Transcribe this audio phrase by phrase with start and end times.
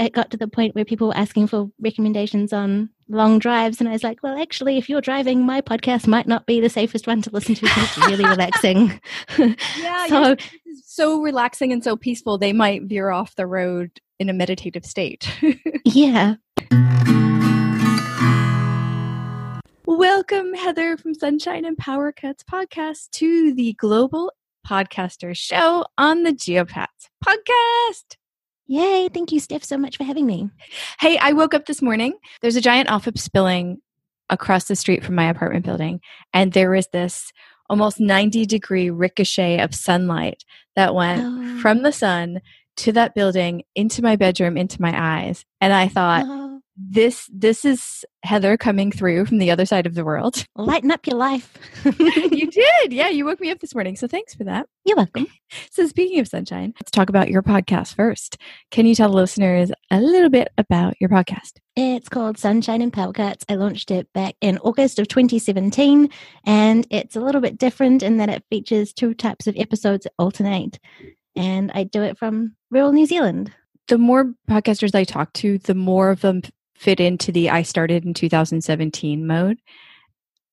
[0.00, 3.80] it got to the point where people were asking for recommendations on long drives.
[3.80, 6.70] And I was like, well, actually, if you're driving, my podcast might not be the
[6.70, 8.98] safest one to listen to because it's really relaxing.
[9.78, 10.06] yeah.
[10.08, 10.36] so,
[10.82, 15.30] so relaxing and so peaceful, they might veer off the road in a meditative state.
[15.84, 16.36] yeah.
[19.84, 24.32] Welcome, Heather from Sunshine and Power Cuts podcast to the Global
[24.66, 28.16] Podcaster Show on the Geopats podcast.
[28.70, 29.08] Yay.
[29.08, 30.48] Thank you, Steph, so much for having me.
[31.00, 32.14] Hey, I woke up this morning.
[32.40, 33.78] There's a giant off spilling
[34.28, 36.00] across the street from my apartment building,
[36.32, 37.32] and there was this
[37.68, 40.44] almost 90 degree ricochet of sunlight
[40.76, 41.60] that went oh.
[41.60, 42.40] from the sun
[42.76, 47.64] to that building into my bedroom into my eyes and i thought oh this this
[47.64, 50.46] is Heather coming through from the other side of the world.
[50.56, 51.52] Lighten up your life.
[51.84, 52.92] you did.
[52.92, 53.96] Yeah, you woke me up this morning.
[53.96, 54.66] So thanks for that.
[54.84, 55.26] You're welcome.
[55.70, 58.36] So speaking of sunshine, let's talk about your podcast first.
[58.70, 61.52] Can you tell the listeners a little bit about your podcast?
[61.76, 63.44] It's called Sunshine and Power Cuts.
[63.48, 66.08] I launched it back in August of 2017
[66.44, 70.12] and it's a little bit different in that it features two types of episodes that
[70.18, 70.78] alternate.
[71.36, 73.52] And I do it from rural New Zealand
[73.88, 76.42] the more podcasters I talk to, the more of them
[76.80, 79.58] fit into the I started in 2017 mode.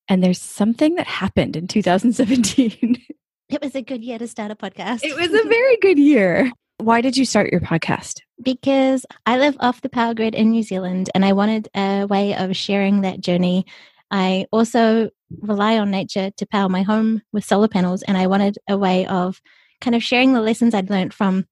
[0.10, 3.02] And there's something that happened in 2017.
[3.50, 5.06] it was a good year to start a podcast.
[5.06, 6.52] It was a very good year.
[6.80, 8.20] Why did you start your podcast?
[8.44, 12.36] Because I live off the power grid in New Zealand and I wanted a way
[12.36, 13.66] of sharing that journey.
[14.12, 15.10] I also
[15.42, 19.06] rely on nature to power my home with solar panels and I wanted a way
[19.08, 19.42] of
[19.80, 21.46] kind of sharing the lessons I'd learned from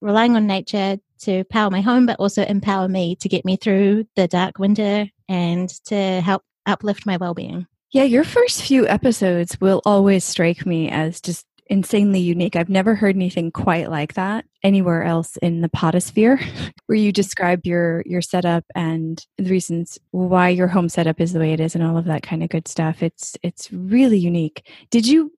[0.00, 4.06] relying on nature to power my home, but also empower me to get me through
[4.16, 7.66] the dark winter and to help uplift my well being.
[7.92, 12.56] Yeah, your first few episodes will always strike me as just insanely unique.
[12.56, 16.42] I've never heard anything quite like that anywhere else in the podosphere
[16.86, 21.38] where you describe your your setup and the reasons why your home setup is the
[21.38, 23.02] way it is and all of that kind of good stuff.
[23.02, 24.68] It's it's really unique.
[24.90, 25.32] Did you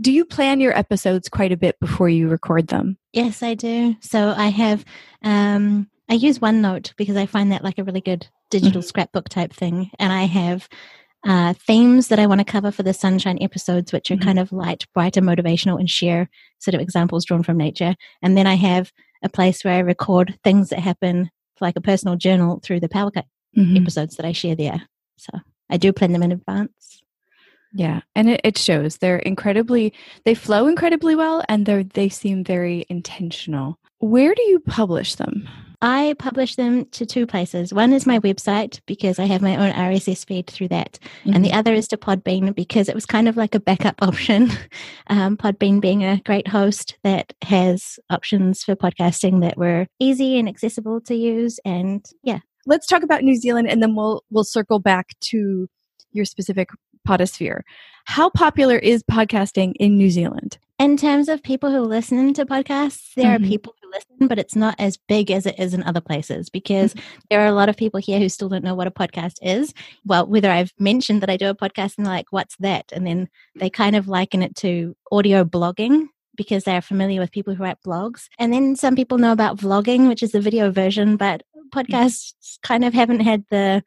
[0.00, 2.98] do you plan your episodes quite a bit before you record them?
[3.16, 3.96] Yes, I do.
[4.00, 4.84] So I have,
[5.22, 8.88] um, I use OneNote because I find that like a really good digital mm-hmm.
[8.88, 9.90] scrapbook type thing.
[9.98, 10.68] And I have
[11.26, 14.24] uh, themes that I want to cover for the sunshine episodes, which are mm-hmm.
[14.24, 16.28] kind of light, brighter, motivational, and share
[16.58, 17.94] sort of examples drawn from nature.
[18.20, 18.92] And then I have
[19.24, 23.10] a place where I record things that happen like a personal journal through the Power
[23.10, 23.24] Cut
[23.56, 23.78] mm-hmm.
[23.78, 24.82] episodes that I share there.
[25.16, 25.32] So
[25.70, 27.02] I do plan them in advance.
[27.72, 28.98] Yeah, and it, it shows.
[28.98, 29.92] They're incredibly
[30.24, 33.78] they flow incredibly well and they they seem very intentional.
[33.98, 35.48] Where do you publish them?
[35.82, 37.72] I publish them to two places.
[37.72, 40.98] One is my website because I have my own RSS feed through that.
[41.20, 41.34] Mm-hmm.
[41.34, 41.58] And the mm-hmm.
[41.58, 44.50] other is to Podbean because it was kind of like a backup option.
[45.08, 50.48] Um, Podbean being a great host that has options for podcasting that were easy and
[50.48, 51.60] accessible to use.
[51.64, 52.40] And yeah.
[52.68, 55.68] Let's talk about New Zealand and then we'll we'll circle back to
[56.12, 56.70] your specific
[57.06, 57.62] podosphere.
[58.06, 60.58] How popular is podcasting in New Zealand?
[60.78, 63.44] In terms of people who listen to podcasts, there mm-hmm.
[63.44, 66.50] are people who listen, but it's not as big as it is in other places
[66.50, 67.18] because mm-hmm.
[67.30, 69.72] there are a lot of people here who still don't know what a podcast is.
[70.04, 72.92] Well, whether I've mentioned that I do a podcast and they're like, what's that?
[72.92, 73.28] And then
[73.58, 77.82] they kind of liken it to audio blogging because they're familiar with people who write
[77.84, 78.28] blogs.
[78.38, 81.78] And then some people know about vlogging, which is the video version, but mm-hmm.
[81.78, 83.82] podcasts kind of haven't had the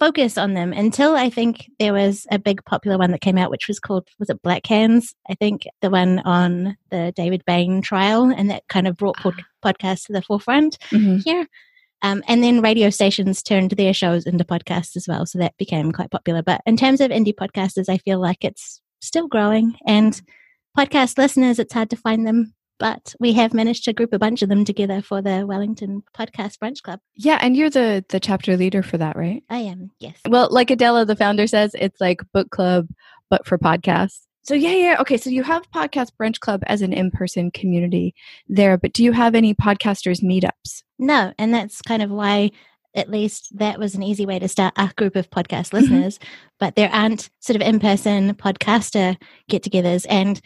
[0.00, 3.50] focus on them until I think there was a big popular one that came out,
[3.50, 5.14] which was called, was it Black Hands?
[5.28, 9.34] I think the one on the David Bain trial, and that kind of brought pod-
[9.38, 9.72] ah.
[9.72, 11.18] podcasts to the forefront mm-hmm.
[11.18, 11.46] here.
[12.02, 15.26] Um, and then radio stations turned their shows into podcasts as well.
[15.26, 16.42] So that became quite popular.
[16.42, 19.76] But in terms of indie podcasters, I feel like it's still growing.
[19.86, 20.18] And
[20.76, 24.42] podcast listeners, it's hard to find them but we have managed to group a bunch
[24.42, 26.98] of them together for the Wellington Podcast Brunch Club.
[27.14, 29.44] Yeah, and you're the the chapter leader for that, right?
[29.48, 29.92] I am.
[30.00, 30.16] Yes.
[30.28, 32.88] Well, like Adela, the founder says, it's like book club
[33.28, 34.22] but for podcasts.
[34.42, 34.96] So yeah, yeah.
[35.00, 38.14] Okay, so you have Podcast Brunch Club as an in-person community
[38.48, 40.82] there, but do you have any podcasters meetups?
[40.98, 42.50] No, and that's kind of why
[42.94, 45.76] at least that was an easy way to start a group of podcast mm-hmm.
[45.76, 46.18] listeners.
[46.58, 49.16] but there aren't sort of in-person podcaster
[49.48, 50.40] get-togethers and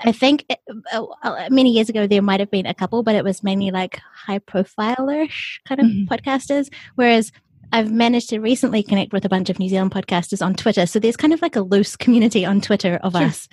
[0.00, 0.58] I think it,
[0.92, 3.70] uh, uh, many years ago there might have been a couple, but it was mainly
[3.70, 6.12] like high profile-ish kind of mm-hmm.
[6.12, 6.72] podcasters.
[6.94, 7.32] Whereas
[7.72, 10.86] I've managed to recently connect with a bunch of New Zealand podcasters on Twitter.
[10.86, 13.48] So there's kind of like a loose community on Twitter of us.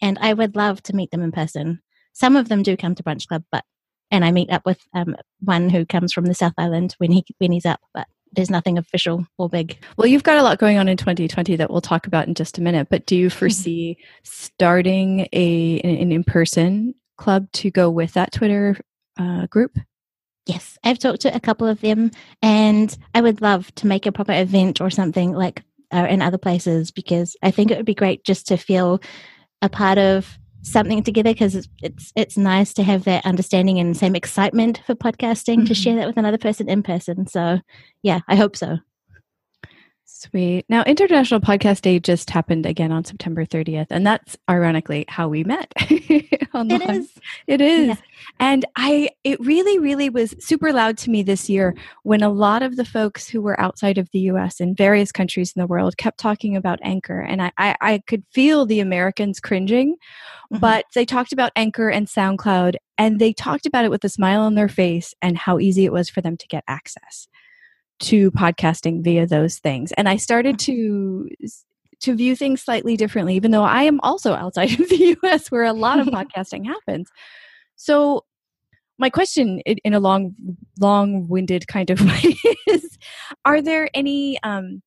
[0.00, 1.80] And I would love to meet them in person.
[2.12, 3.64] Some of them do come to Brunch Club, but
[4.10, 7.24] and I meet up with um, one who comes from the South Island when he
[7.38, 7.80] when he's up.
[7.92, 9.78] But there's nothing official or big.
[9.96, 12.58] Well, you've got a lot going on in 2020 that we'll talk about in just
[12.58, 12.88] a minute.
[12.90, 13.38] But do you mm-hmm.
[13.38, 18.76] foresee starting a an in person club to go with that Twitter
[19.18, 19.78] uh, group?
[20.46, 22.10] Yes, I've talked to a couple of them,
[22.40, 26.38] and I would love to make a proper event or something like uh, in other
[26.38, 29.00] places because I think it would be great just to feel
[29.60, 33.96] a part of something together because it's, it's it's nice to have that understanding and
[33.96, 35.64] same excitement for podcasting mm-hmm.
[35.66, 37.26] to share that with another person in person.
[37.26, 37.60] So,
[38.02, 38.78] yeah, I hope so.
[40.18, 40.64] Sweet.
[40.68, 45.44] Now, International Podcast Day just happened again on September 30th, and that's ironically how we
[45.44, 45.72] met.
[45.78, 47.12] it is.
[47.46, 47.86] It is.
[47.86, 47.94] Yeah.
[48.40, 52.64] And I, it really, really was super loud to me this year when a lot
[52.64, 55.96] of the folks who were outside of the US in various countries in the world
[55.98, 57.20] kept talking about Anchor.
[57.20, 59.94] And I, I, I could feel the Americans cringing,
[60.52, 60.58] mm-hmm.
[60.58, 64.40] but they talked about Anchor and SoundCloud, and they talked about it with a smile
[64.40, 67.28] on their face and how easy it was for them to get access
[67.98, 71.28] to podcasting via those things and i started to
[72.00, 75.64] to view things slightly differently even though i am also outside of the us where
[75.64, 77.10] a lot of podcasting happens
[77.76, 78.24] so
[78.98, 80.34] my question in a long
[80.80, 82.36] long-winded kind of way
[82.66, 82.98] is
[83.44, 84.82] are there any um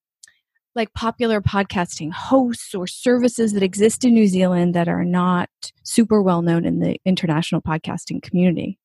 [0.76, 5.50] like popular podcasting hosts or services that exist in New Zealand that are not
[5.84, 8.80] super well known in the international podcasting community?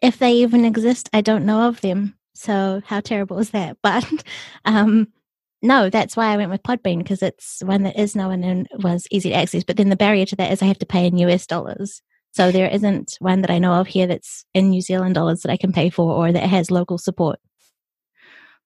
[0.00, 2.14] If they even exist, I don't know of them.
[2.38, 3.76] So how terrible is that?
[3.82, 4.06] But
[4.64, 5.08] um,
[5.60, 9.08] no, that's why I went with Podbean because it's one that is known and was
[9.10, 9.64] easy to access.
[9.64, 12.00] But then the barrier to that is I have to pay in US dollars.
[12.32, 15.50] So there isn't one that I know of here that's in New Zealand dollars that
[15.50, 17.40] I can pay for or that has local support.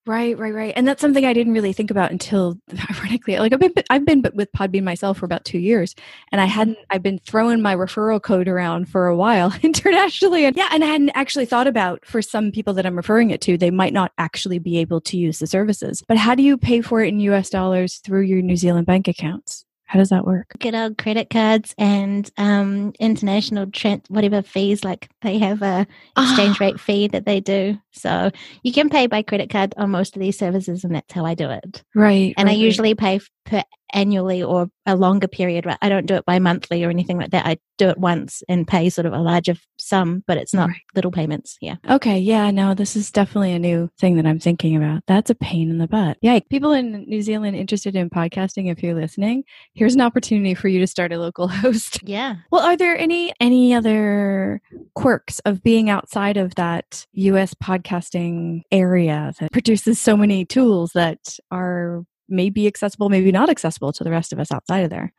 [0.04, 0.72] Right, right, right.
[0.74, 2.58] And that's something I didn't really think about until
[2.90, 5.94] ironically, like I've been I've been with Podbean myself for about 2 years
[6.32, 6.90] and I hadn't mm-hmm.
[6.90, 10.88] I've been throwing my referral code around for a while internationally and yeah, and I
[10.88, 14.10] hadn't actually thought about for some people that I'm referring it to, they might not
[14.18, 16.02] actually be able to use the services.
[16.08, 19.06] But how do you pay for it in US dollars through your New Zealand bank
[19.06, 19.64] accounts?
[19.92, 20.46] How does that work?
[20.58, 24.82] Get our credit cards and um, international trans- whatever fees.
[24.84, 25.86] Like they have a
[26.16, 28.30] exchange rate fee that they do, so
[28.62, 31.34] you can pay by credit card on most of these services, and that's how I
[31.34, 31.84] do it.
[31.94, 32.32] Right.
[32.38, 35.66] And right, I usually pay per annually or a longer period.
[35.80, 37.46] I don't do it by monthly or anything like that.
[37.46, 40.80] I do it once and pay sort of a larger sum, but it's not right.
[40.94, 41.56] little payments.
[41.60, 41.76] Yeah.
[41.88, 42.18] Okay.
[42.18, 42.50] Yeah.
[42.50, 45.02] No, this is definitely a new thing that I'm thinking about.
[45.06, 46.18] That's a pain in the butt.
[46.20, 46.38] Yeah.
[46.50, 49.44] People in New Zealand interested in podcasting, if you're listening,
[49.74, 52.00] here's an opportunity for you to start a local host.
[52.02, 52.36] Yeah.
[52.50, 54.60] Well, are there any any other
[54.94, 61.38] quirks of being outside of that US podcasting area that produces so many tools that
[61.50, 65.12] are may be accessible, maybe not accessible to the rest of us outside of there.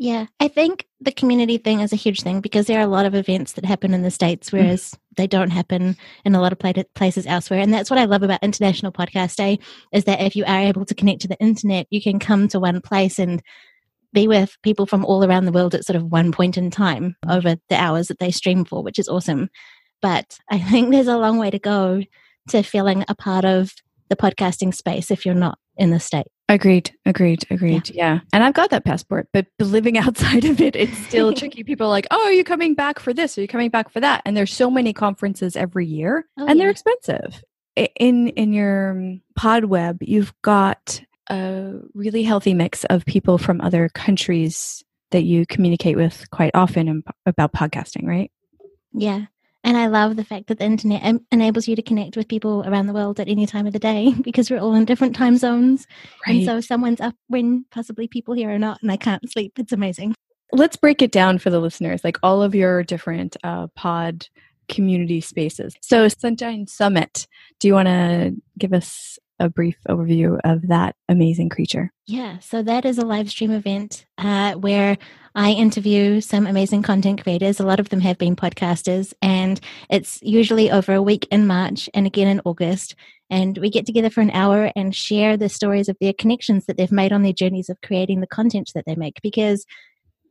[0.00, 3.04] Yeah, I think the community thing is a huge thing because there are a lot
[3.04, 4.52] of events that happen in the States, mm.
[4.52, 4.96] whereas mm.
[5.16, 6.58] they don't happen in a lot of
[6.94, 7.58] places elsewhere.
[7.58, 9.58] And that's what I love about International Podcast Day
[9.92, 12.60] is that if you are able to connect to the internet, you can come to
[12.60, 13.42] one place and
[14.12, 17.16] be with people from all around the world at sort of one point in time
[17.28, 19.50] over the hours that they stream for, which is awesome.
[20.00, 22.02] But I think there's a long way to go
[22.50, 23.72] to feeling a part of
[24.08, 26.28] the podcasting space if you're not in the state.
[26.50, 27.90] Agreed, agreed, agreed.
[27.90, 28.14] Yeah.
[28.14, 28.20] yeah.
[28.32, 31.62] And I've got that passport, but living outside of it, it's still tricky.
[31.62, 33.36] People are like, oh, are you coming back for this?
[33.36, 34.22] Are you coming back for that?
[34.24, 36.64] And there's so many conferences every year oh, and yeah.
[36.64, 37.42] they're expensive.
[37.76, 41.00] In in your um, pod web, you've got
[41.30, 47.02] a really healthy mix of people from other countries that you communicate with quite often
[47.26, 48.32] about podcasting, right?
[48.92, 49.26] Yeah.
[49.68, 52.86] And I love the fact that the internet enables you to connect with people around
[52.86, 55.86] the world at any time of the day because we're all in different time zones.
[56.26, 56.36] Right.
[56.36, 59.58] And so someone's up when possibly people here are not, and I can't sleep.
[59.58, 60.14] It's amazing.
[60.52, 64.26] Let's break it down for the listeners, like all of your different uh, pod
[64.70, 65.74] community spaces.
[65.82, 67.26] So, Sunshine Summit,
[67.60, 71.90] do you want to give us a brief overview of that amazing creature?
[72.06, 74.98] Yeah, so that is a live stream event uh, where
[75.34, 77.60] I interview some amazing content creators.
[77.60, 81.88] A lot of them have been podcasters, and it's usually over a week in March
[81.94, 82.94] and again in August.
[83.30, 86.76] And we get together for an hour and share the stories of their connections that
[86.76, 89.66] they've made on their journeys of creating the content that they make because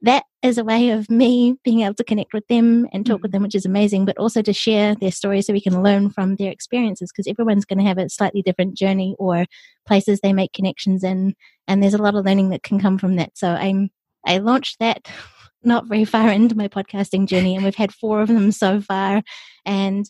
[0.01, 3.31] that is a way of me being able to connect with them and talk with
[3.31, 3.33] mm.
[3.33, 6.35] them, which is amazing, but also to share their stories so we can learn from
[6.35, 9.45] their experiences because everyone's going to have a slightly different journey or
[9.85, 11.33] places they make connections in.
[11.67, 13.37] And there's a lot of learning that can come from that.
[13.37, 13.89] So I'm,
[14.25, 15.07] I launched that
[15.63, 19.23] not very far into my podcasting journey and we've had four of them so far.
[19.65, 20.09] And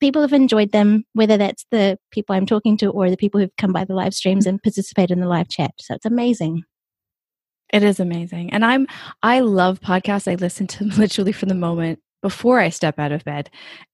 [0.00, 3.56] people have enjoyed them, whether that's the people I'm talking to or the people who've
[3.58, 5.72] come by the live streams and participate in the live chat.
[5.80, 6.62] So it's amazing.
[7.74, 8.52] It is amazing.
[8.52, 8.86] And I'm
[9.24, 10.30] I love podcasts.
[10.30, 13.50] I listen to them literally from the moment before I step out of bed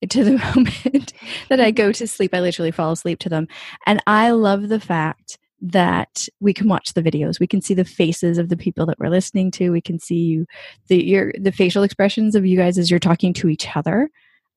[0.07, 1.15] to the moment
[1.49, 1.93] that I go mm-hmm.
[1.93, 2.35] to sleep.
[2.35, 3.49] I literally fall asleep to them.
[3.87, 7.41] And I love the fact that we can watch the videos.
[7.41, 9.71] We can see the faces of the people that we're listening to.
[9.71, 10.45] We can see you
[10.89, 14.11] the your the facial expressions of you guys as you're talking to each other.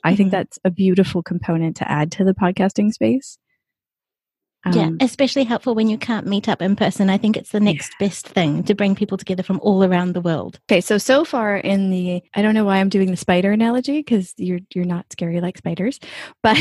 [0.03, 0.36] I think mm-hmm.
[0.36, 3.38] that's a beautiful component to add to the podcasting space.
[4.72, 7.10] Yeah, Um, especially helpful when you can't meet up in person.
[7.10, 10.22] I think it's the next best thing to bring people together from all around the
[10.22, 10.60] world.
[10.72, 14.00] Okay, so so far in the I don't know why I'm doing the spider analogy
[14.00, 16.00] because you're you're not scary like spiders,
[16.43, 16.58] but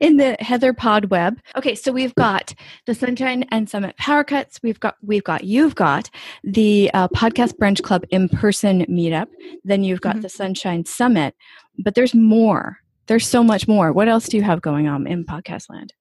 [0.00, 1.38] in the Heather Pod web.
[1.56, 2.54] Okay, so we've got
[2.86, 4.60] the Sunshine and Summit Power Cuts.
[4.62, 6.10] We've got we've got you've got
[6.44, 9.26] the uh, Podcast Brunch Club in person meetup.
[9.64, 10.22] Then you've got Mhm.
[10.22, 11.34] the Sunshine Summit,
[11.78, 12.78] but there's more.
[13.06, 13.90] There's so much more.
[13.92, 15.92] What else do you have going on in podcast land?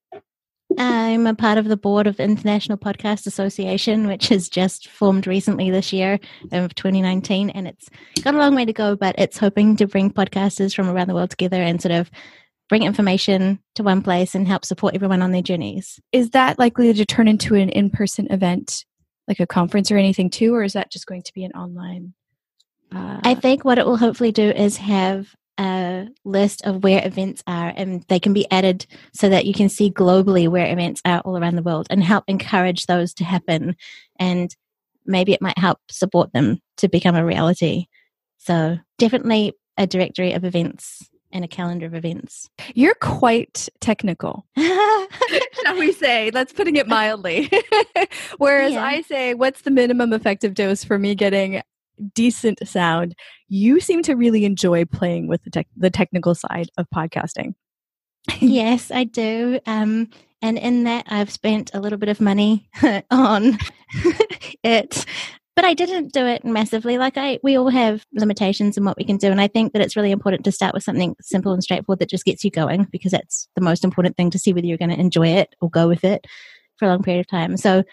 [0.77, 5.71] I'm a part of the board of International Podcast Association, which has just formed recently
[5.71, 6.19] this year
[6.51, 7.89] of 2019, and it's
[8.21, 11.15] got a long way to go, but it's hoping to bring podcasters from around the
[11.15, 12.11] world together and sort of
[12.69, 15.99] bring information to one place and help support everyone on their journeys.
[16.11, 18.85] Is that likely to turn into an in person event,
[19.27, 22.13] like a conference or anything too, or is that just going to be an online?
[22.91, 27.43] Uh, I think what it will hopefully do is have a list of where events
[27.45, 31.19] are and they can be added so that you can see globally where events are
[31.19, 33.75] all around the world and help encourage those to happen
[34.19, 34.55] and
[35.05, 37.85] maybe it might help support them to become a reality
[38.37, 45.77] so definitely a directory of events and a calendar of events You're quite technical, shall
[45.77, 46.31] we say?
[46.31, 47.51] That's putting it mildly.
[48.39, 48.83] Whereas Yeah.
[48.83, 51.61] I say, what's the minimum effective dose for me getting
[52.13, 53.15] decent sound?
[53.47, 57.53] You seem to really enjoy playing with the, the technical side of podcasting.
[58.39, 60.07] yes i do um
[60.41, 62.69] and in that i've spent a little bit of money
[63.11, 63.57] on
[64.63, 65.05] it
[65.55, 69.03] but i didn't do it massively like i we all have limitations in what we
[69.03, 71.63] can do and i think that it's really important to start with something simple and
[71.63, 74.67] straightforward that just gets you going because that's the most important thing to see whether
[74.67, 76.25] you're going to enjoy it or go with it
[76.77, 77.83] for a long period of time so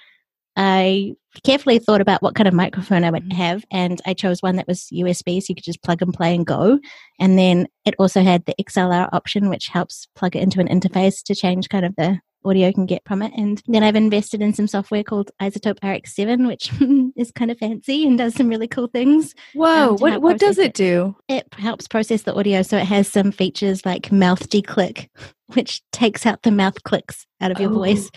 [0.59, 1.13] I
[1.43, 4.69] carefully thought about what kind of microphone I would have, and I chose one that
[4.69, 6.79] was USB, so you could just plug and play and go.
[7.21, 11.23] And then it also had the XLR option, which helps plug it into an interface
[11.25, 13.33] to change kind of the audio you can get from it.
[13.37, 16.71] And then I've invested in some software called iZotope RX7, which
[17.17, 19.35] is kind of fancy and does some really cool things.
[19.55, 21.17] Whoa, Um, what, what does process it do?
[21.29, 25.09] It helps process the audio, so it has some features like mouth declick,
[25.55, 27.75] which takes out the mouth clicks out of your Oh.
[27.75, 28.11] voice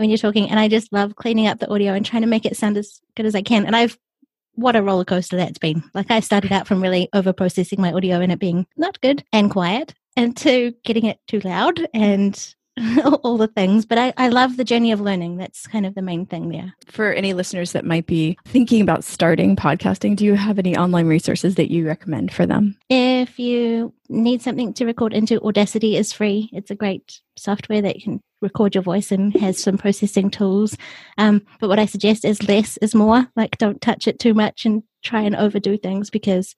[0.00, 0.50] when you're talking.
[0.50, 3.00] And I just love cleaning up the audio and trying to make it sound as
[3.14, 3.66] good as I can.
[3.66, 3.96] And I've
[4.54, 5.82] what a roller coaster that's been.
[5.94, 9.24] Like I started out from really over processing my audio and it being not good
[9.32, 12.54] and quiet, and to getting it too loud and
[13.22, 13.84] all the things.
[13.84, 15.36] But I, I love the journey of learning.
[15.36, 16.74] That's kind of the main thing there.
[16.86, 21.06] For any listeners that might be thinking about starting podcasting, do you have any online
[21.06, 22.76] resources that you recommend for them?
[22.88, 26.50] If you need something to record into, Audacity is free.
[26.52, 30.76] It's a great software that you can record your voice and has some processing tools.
[31.18, 33.26] Um, but what I suggest is less is more.
[33.36, 36.56] Like, don't touch it too much and try and overdo things because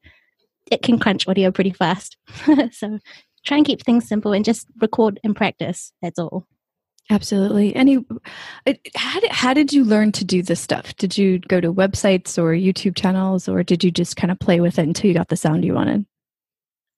[0.70, 2.16] it can crunch audio pretty fast.
[2.70, 2.98] so
[3.44, 5.92] try and keep things simple and just record and practice.
[6.02, 6.46] That's all.
[7.10, 7.74] Absolutely.
[7.74, 8.04] Any,
[8.94, 10.94] how did, how did you learn to do this stuff?
[10.96, 14.60] Did you go to websites or YouTube channels, or did you just kind of play
[14.60, 16.06] with it until you got the sound you wanted?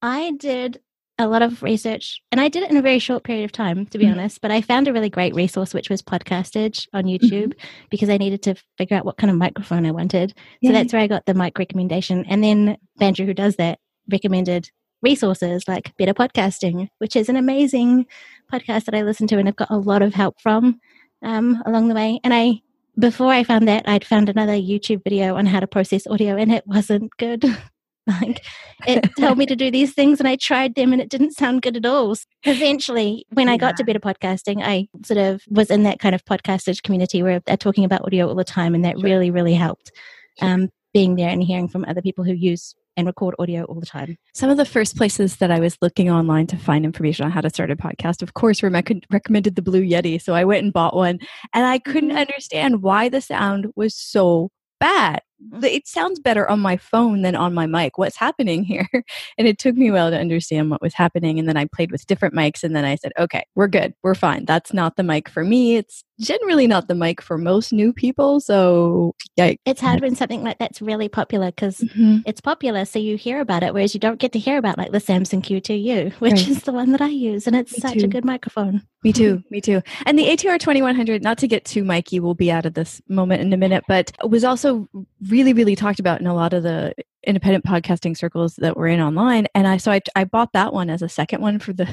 [0.02, 0.80] I did
[1.16, 3.86] a lot of research and I did it in a very short period of time,
[3.86, 4.12] to be Mhm.
[4.12, 4.40] honest.
[4.40, 7.54] But I found a really great resource, which was Podcastage on YouTube,
[7.88, 10.34] because I needed to figure out what kind of microphone I wanted.
[10.64, 12.24] So that's where I got the mic recommendation.
[12.28, 13.78] And then Bandrew, who does that,
[14.10, 14.70] recommended
[15.04, 18.06] resources like Better Podcasting, which is an amazing
[18.52, 20.80] podcast that I listen to and I've got a lot of help from
[21.22, 22.18] um, along the way.
[22.24, 22.60] And I,
[22.98, 26.52] before I found that, I'd found another YouTube video on how to process audio and
[26.52, 27.44] it wasn't good.
[28.06, 28.44] like
[28.86, 31.62] it told me to do these things and I tried them and it didn't sound
[31.62, 32.14] good at all.
[32.14, 36.14] So eventually, when I got to better podcasting, I sort of was in that kind
[36.14, 39.04] of podcasters community where they're talking about audio all the time and that Sure.
[39.04, 39.90] really, really helped
[40.38, 40.48] Sure.
[40.48, 43.86] um, being there and hearing from other people who use and record audio all the
[43.86, 44.16] time.
[44.34, 47.40] Some of the first places that I was looking online to find information on how
[47.40, 50.20] to start a podcast, of course, rec- recommended the Blue Yeti.
[50.20, 51.18] So I went and bought one,
[51.52, 52.20] and I couldn't Mhm.
[52.20, 55.20] understand why the sound was so bad.
[55.62, 57.98] It sounds better on my phone than on my mic.
[57.98, 58.88] What's happening here?
[59.38, 61.38] And it took me a while to understand what was happening.
[61.38, 63.94] And then I played with different mics, and then I said, okay, we're good.
[64.02, 64.44] We're fine.
[64.46, 65.76] That's not the mic for me.
[65.76, 68.40] It's generally not the mic for most new people.
[68.40, 69.58] So, yikes.
[69.64, 72.22] It's hard when something like that's really popular because Mhm.
[72.26, 74.92] it's popular, so you hear about it, whereas you don't get to hear about like
[74.92, 76.48] the Samson Q2U, which Right.
[76.48, 78.04] is the one that I use, and it's Me such too.
[78.04, 78.82] a good microphone.
[79.02, 79.42] Me too.
[79.50, 79.82] Me too.
[80.06, 83.42] And the ATR 2100, not to get too Mikey, we'll be out of this moment
[83.42, 84.88] in a minute, but was also
[85.28, 86.94] really, really talked about in a lot of the
[87.26, 89.46] independent podcasting circles that we're in online.
[89.54, 91.88] And I, so I, I bought that one as a second one for the,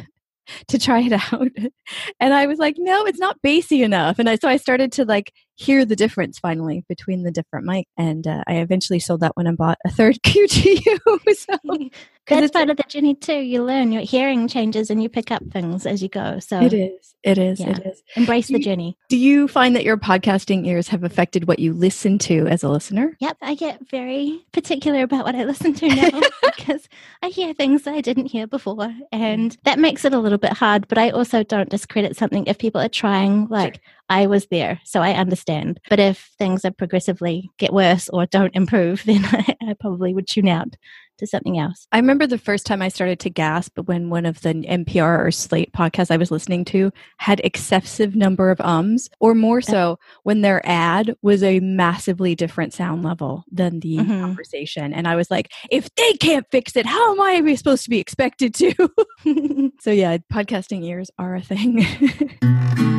[0.67, 1.49] to try it out.
[2.19, 4.19] And I was like, no, it's not bassy enough.
[4.19, 7.87] And I, so I started to like hear the difference finally between the different mic.
[7.97, 10.99] And uh, I eventually sold that one and bought a third Q2U.
[11.35, 11.89] so,
[12.27, 13.39] That's part of the journey too.
[13.39, 16.39] You learn, your hearing changes, and you pick up things as you go.
[16.39, 17.71] So it is, it is, Yeah.
[17.71, 18.03] it is.
[18.15, 18.97] embrace Do the you- journey.
[19.09, 22.69] Do you find that your podcasting ears have affected what you listen to as a
[22.69, 23.17] listener?
[23.19, 26.21] Yep, I get very particular about what I listen to now
[26.55, 26.87] because
[27.21, 30.53] I hear things that I didn't hear before, and that makes it a little bit
[30.53, 30.87] hard.
[30.87, 33.47] But I also don't discredit something if people are trying.
[33.47, 33.81] Like
[34.11, 35.79] I was there, so I understand.
[35.89, 40.27] But if things are progressively get worse or don't improve, then I, I probably would
[40.27, 40.75] tune out
[41.19, 41.87] to something else.
[41.93, 45.31] I remember the first time I started to gasp when one of the NPR or
[45.31, 50.41] Slate podcasts I was listening to had excessive number of ums, or more so when
[50.41, 54.19] their ad was a massively different sound level than the Mhm.
[54.21, 54.93] conversation.
[54.93, 57.99] And I was like, if they can't fix it, how am I supposed to be
[57.99, 58.73] expected to?
[59.79, 61.85] so yeah, podcasting ears are a thing.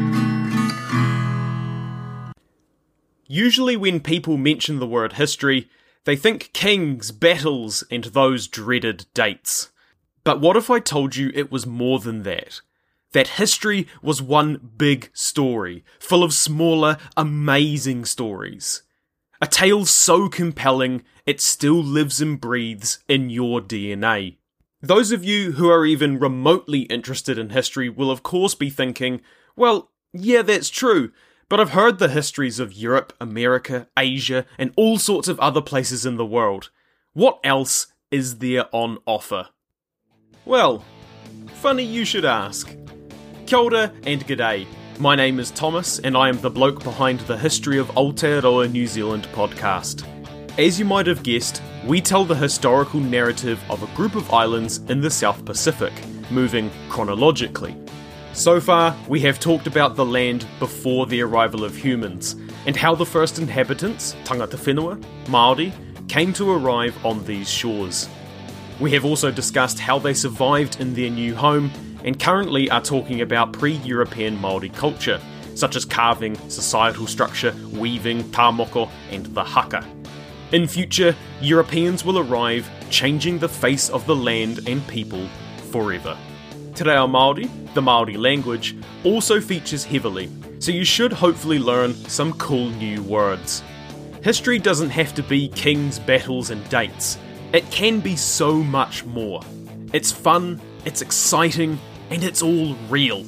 [3.26, 5.68] Usually, when people mention the word history,
[6.04, 9.70] they think kings, battles, and those dreaded dates.
[10.24, 12.60] But what if I told you it was more than that?
[13.12, 18.82] That history was one big story, full of smaller, amazing stories.
[19.40, 24.36] A tale so compelling, it still lives and breathes in your DNA.
[24.80, 29.20] Those of you who are even remotely interested in history will, of course, be thinking,
[29.54, 31.12] well, yeah, that's true,
[31.52, 36.06] but I've heard the histories of Europe, America, Asia, and all sorts of other places
[36.06, 36.71] in the world.
[37.12, 39.50] What else is there on offer?
[40.47, 40.82] Well,
[41.56, 42.75] funny you should ask.
[43.44, 44.66] Kia ora and g'day.
[44.99, 48.87] My name is Thomas, and I am the bloke behind the History of Aotearoa New
[48.87, 50.06] Zealand podcast.
[50.59, 54.78] As you might have guessed, we tell the historical narrative of a group of islands
[54.88, 55.92] in the South Pacific,
[56.30, 57.76] moving chronologically.
[58.34, 62.34] So far, we have talked about the land before the arrival of humans,
[62.64, 65.70] and how the first inhabitants, tangata whenua, Māori,
[66.08, 68.08] came to arrive on these shores.
[68.80, 71.70] We have also discussed how they survived in their new home,
[72.04, 75.20] and currently are talking about pre European Māori culture,
[75.54, 79.87] such as carving, societal structure, weaving, tāmoko, and the haka.
[80.52, 85.28] In future, Europeans will arrive, changing the face of the land and people
[85.70, 86.16] forever.
[86.74, 92.32] Te Reo Māori, the Māori language, also features heavily, so you should hopefully learn some
[92.35, 93.62] cool new words.
[94.22, 97.18] History doesn't have to be kings, battles, and dates.
[97.52, 99.42] It can be so much more.
[99.92, 103.24] It's fun, it's exciting, and it's all real.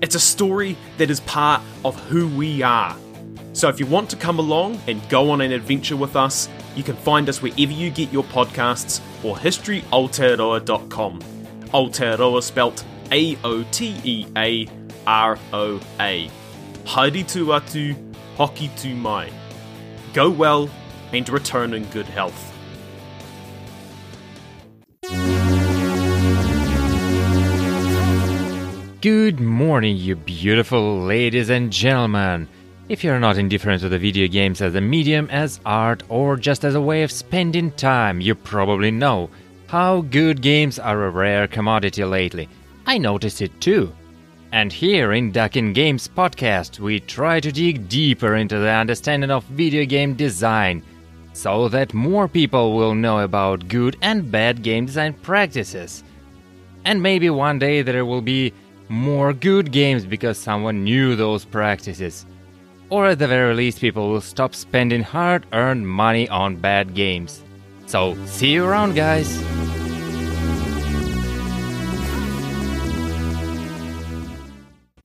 [0.00, 2.96] It's a story that is part of who we are.
[3.52, 6.82] So if you want to come along and go on an adventure with us, you
[6.82, 11.31] can find us wherever you get your podcasts or historyaotearoa.com.
[11.72, 14.68] Aotearoa spelt A O T E A
[15.06, 16.30] R O A.
[16.84, 17.96] Haere tu atu,
[18.36, 19.30] hoki tu mai.
[20.12, 20.68] Go well
[21.14, 22.52] and return in good health.
[29.00, 32.48] Good morning, you beautiful ladies and gentlemen.
[32.90, 36.64] If you're not indifferent to the video games as a medium, as art, or just
[36.64, 39.30] as a way of spending time, you probably know
[39.72, 42.46] how good games are a rare commodity lately.
[42.86, 43.90] I noticed it too.
[44.52, 49.44] And here in Duckin Games podcast, we try to dig deeper into the understanding of
[49.44, 50.82] video game design
[51.32, 56.04] so that more people will know about good and bad game design practices.
[56.84, 58.52] And maybe one day there will be
[58.90, 62.26] more good games because someone knew those practices.
[62.90, 67.42] Or at the very least, people will stop spending hard earned money on bad games.
[67.86, 69.61] So, see you around, guys!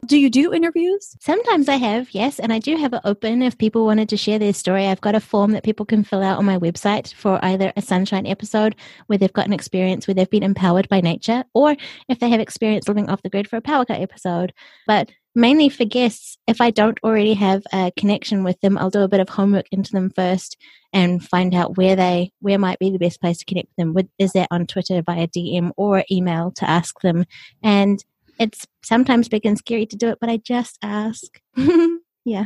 [0.08, 1.16] Do you do interviews?
[1.20, 4.40] Sometimes I have, yes, and I do have it open if people wanted to share
[4.40, 4.88] their story.
[4.88, 7.82] I've got a form that people can fill out on my website for either a
[7.82, 8.76] sunshine episode
[9.08, 11.76] where they've got an experience where they've been empowered by nature, or
[12.08, 14.54] if they have experience living off the grid for a power cut episode.
[14.88, 19.02] But mainly for guests, if I don't already have a connection with them, I'll do
[19.02, 20.58] a bit of homework into them first
[20.94, 23.94] and find out where they where might be the best place to connect with them.
[23.94, 27.26] With is that on Twitter via DM or email to ask them
[27.62, 28.04] and
[28.40, 31.40] it's sometimes big and scary to do it, but I just ask.
[32.26, 32.46] yeah.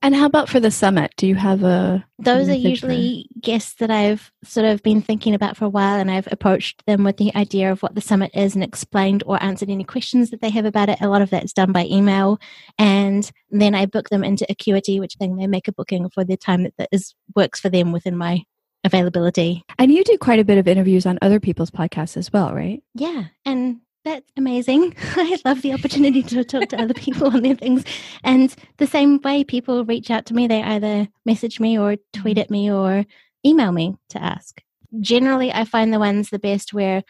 [0.00, 1.12] And how about for the summit?
[1.16, 5.02] Do you have a Those are method for- usually guests that I've sort of been
[5.02, 8.00] thinking about for a while, and I've approached them with the idea of what the
[8.00, 11.00] summit is and explained or answered any questions that they have about it.
[11.00, 12.38] A lot of that is done by email,
[12.78, 16.36] and then I book them into Acuity, which then they make a booking for the
[16.36, 18.42] time that, that is works for them within my
[18.84, 19.64] availability.
[19.78, 22.82] And you do quite a bit of interviews on other people's podcasts as well, right?
[22.94, 24.96] Yeah, and That's amazing.
[25.16, 27.84] I love the opportunity to talk to other people on their things.
[28.24, 32.38] And the same way people reach out to me, they either message me or tweet
[32.38, 33.04] at me or
[33.46, 34.60] email me to ask.
[35.00, 37.02] Generally, I find the ones the best where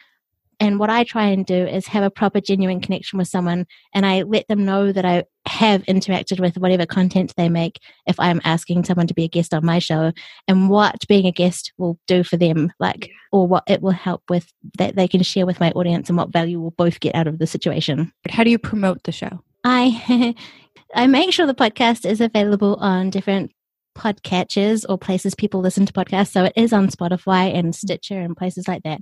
[0.63, 4.05] and what I try and do is have a proper, genuine connection with someone, and
[4.05, 8.39] I let them know that I have interacted with whatever content they make if I'm
[8.45, 10.13] asking someone to be a guest on my show,
[10.47, 14.23] and what being a guest will do for them, like, or what it will help
[14.29, 17.27] with that they can share with my audience, and what value we'll both get out
[17.27, 18.13] of the situation.
[18.29, 19.43] How do you promote the show?
[19.65, 20.33] I
[20.95, 23.51] I make sure the podcast is available on different
[23.97, 26.31] podcatchers or places people listen to podcasts.
[26.31, 27.75] So it is on Spotify and mm.
[27.75, 29.01] Stitcher and places like that.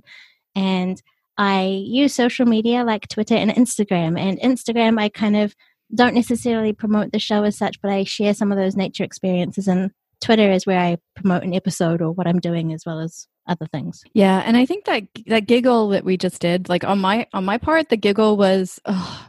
[0.56, 1.00] And
[1.38, 4.18] I use social media like Twitter and Instagram.
[4.18, 5.54] And Instagram, I kind of
[5.94, 9.68] don't necessarily promote the show as such, but I share some of those nature experiences.
[9.68, 9.90] And
[10.20, 13.66] Twitter is where I promote an episode or what I'm doing as well as other
[13.66, 14.02] things.
[14.14, 17.44] Yeah, and I think that that giggle that we just did, like on my on
[17.44, 19.28] my part, the giggle was oh,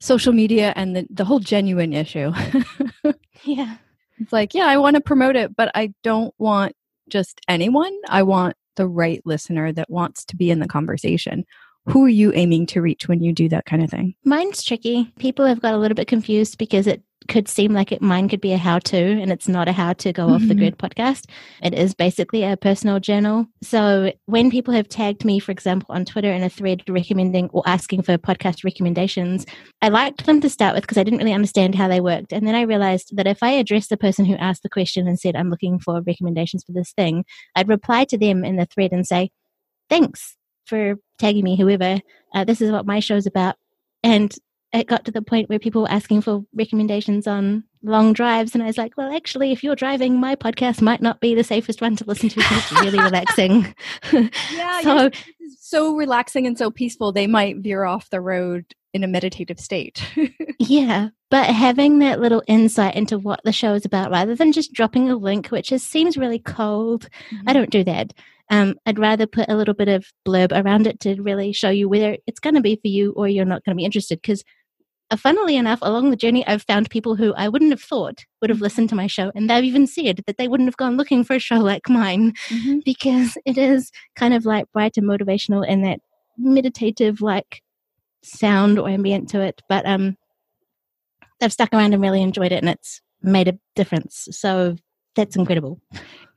[0.00, 2.32] social media and the the whole genuine issue.
[3.44, 3.76] yeah,
[4.18, 6.74] it's like yeah, I want to promote it, but I don't want
[7.08, 7.96] just anyone.
[8.08, 11.44] I want the right listener that wants to be in the conversation
[11.86, 14.14] who are you aiming to reach when you do that kind of thing?
[14.24, 15.12] Mine's tricky.
[15.18, 18.40] People have got a little bit confused because it could seem like it mine could
[18.40, 20.34] be a how to and it's not a how to go mm-hmm.
[20.34, 20.58] off the mm-hmm.
[20.58, 21.26] grid podcast.
[21.62, 23.46] It is basically a personal journal.
[23.62, 27.62] So when people have tagged me, for example, on Twitter in a thread recommending or
[27.66, 29.46] asking for podcast recommendations,
[29.80, 32.32] I liked them to start with because I didn't really understand how they worked.
[32.32, 35.18] And then I realized that if I addressed the person who asked the question and
[35.18, 37.24] said, I'm looking for recommendations for this thing,
[37.56, 39.30] I'd reply to them in the thread and say,
[39.88, 42.00] Thanks for tagging me, whoever.
[42.34, 43.56] Uh, this is what my show's about.
[44.02, 44.34] And
[44.72, 48.54] it got to the point where people were asking for recommendations on long drives.
[48.54, 51.44] And I was like, well, actually, if you're driving, my podcast might not be the
[51.44, 53.74] safest one to listen to because it's really relaxing.
[54.52, 54.80] yeah.
[54.82, 55.10] so,
[55.58, 60.06] so relaxing and so peaceful, they might veer off the road in a meditative state.
[60.58, 61.08] yeah.
[61.30, 65.10] But having that little insight into what the show is about rather than just dropping
[65.10, 67.08] a link, which just seems really cold.
[67.30, 67.48] Mm-hmm.
[67.48, 68.12] I don't do that.
[68.50, 71.88] Um, I'd rather put a little bit of blurb around it to really show you
[71.88, 74.20] whether it's going to be for you or you're not going to be interested.
[74.20, 74.44] Because,
[75.16, 78.56] funnily enough, along the journey, I've found people who I wouldn't have thought would have
[78.56, 78.64] mm-hmm.
[78.64, 81.34] listened to my show, and they've even said that they wouldn't have gone looking for
[81.34, 82.78] a show like mine mm-hmm.
[82.84, 86.00] because it is kind of like bright and motivational and that
[86.38, 87.62] meditative, like
[88.22, 89.60] sound or ambient to it.
[89.68, 90.16] But um,
[91.40, 94.28] they've stuck around and really enjoyed it, and it's made a difference.
[94.30, 94.76] So
[95.14, 95.80] that's incredible.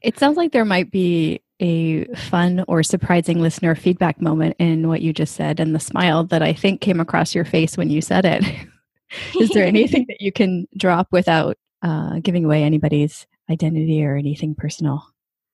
[0.02, 5.02] It sounds like there might be a fun or surprising listener feedback moment in what
[5.02, 8.02] you just said and the smile that I think came across your face when you
[8.02, 8.44] said it.
[9.40, 14.56] Is there anything that you can drop without uh, giving away anybody's identity or anything
[14.56, 15.08] personal?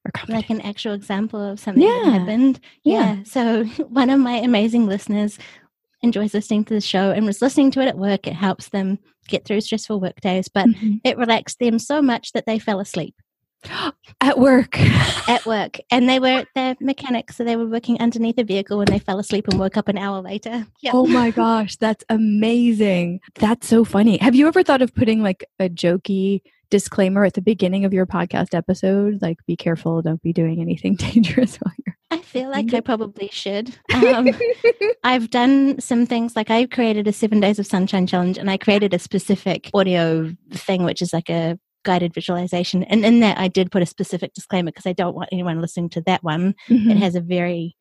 [0.03, 2.01] Or like an actual example of something yeah.
[2.03, 2.59] that happened.
[2.83, 3.17] Yeah.
[3.17, 3.23] yeah.
[3.23, 5.37] So one of my amazing listeners
[6.01, 8.25] enjoys listening to the show and was listening to it at work.
[8.25, 10.95] It helps them get through stressful work days, but mm-hmm.
[11.03, 13.15] it relaxed them so much that they fell asleep.
[14.21, 14.80] At work.
[15.30, 15.78] At work.
[15.89, 19.19] And they were the mechanics, so they were working underneath a vehicle when they fell
[19.19, 20.65] asleep and woke up an hour later.
[20.82, 20.93] Yep.
[20.93, 23.19] Oh my gosh, that's amazing.
[23.36, 24.17] That's so funny.
[24.17, 28.06] Have you ever thought of putting like a jokey disclaimer at the beginning of your
[28.06, 29.21] podcast episode?
[29.21, 31.95] Like, be careful, don't be doing anything dangerous while you're.
[32.10, 33.78] I feel like I probably should.
[33.93, 34.28] Um,
[35.04, 38.58] I've done some things like I created a seven days of sunshine challenge and I
[38.58, 42.83] created a specific audio thing, which is like a guided visualization.
[42.83, 45.89] And in that, I did put a specific disclaimer because I don't want anyone listening
[45.89, 46.55] to that one.
[46.69, 46.91] Mm-hmm.
[46.91, 47.75] It has a very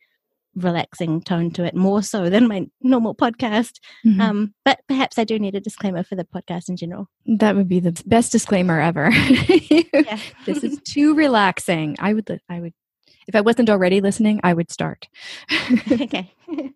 [0.56, 3.78] relaxing tone to it, more so than my normal podcast.
[4.04, 4.20] Mm-hmm.
[4.20, 7.08] Um, but perhaps I do need a disclaimer for the podcast in general.
[7.26, 9.10] That would be the best disclaimer ever.
[10.46, 11.96] this is too relaxing.
[11.98, 12.74] I would, I would,
[13.26, 15.08] if I wasn't already listening, I would start.
[15.92, 16.32] okay.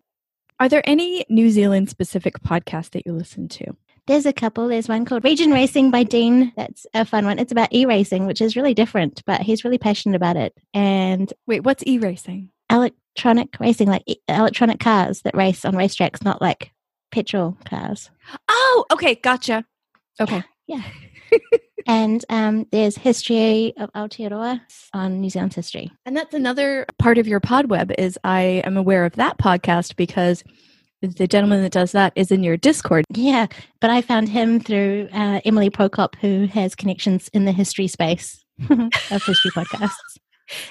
[0.59, 3.75] Are there any New Zealand specific podcasts that you listen to?
[4.07, 4.67] There's a couple.
[4.67, 6.53] There's one called Region Racing by Dean.
[6.55, 7.39] That's a fun one.
[7.39, 10.53] It's about e racing, which is really different, but he's really passionate about it.
[10.73, 12.49] And wait, what's e racing?
[12.69, 16.71] Electronic racing, like electronic cars that race on racetracks, not like
[17.11, 18.11] petrol cars.
[18.47, 19.65] Oh, okay, gotcha.
[20.19, 20.83] Okay, yeah.
[21.87, 24.61] and um, there's history of Aotearoa
[24.93, 25.91] on New Zealand's history.
[26.05, 29.95] And that's another part of your pod web is I am aware of that podcast
[29.95, 30.43] because
[31.07, 33.05] the gentleman that does that is in your Discord.
[33.13, 33.47] Yeah,
[33.79, 38.43] but I found him through uh, Emily Prokop, who has connections in the history space
[38.69, 39.91] of history podcasts.